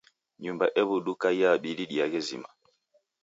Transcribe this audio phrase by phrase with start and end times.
[0.43, 2.49] Nyumba ew'uduka iabidi diaghe zima